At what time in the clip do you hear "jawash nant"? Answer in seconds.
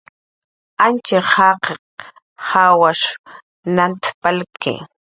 2.47-4.03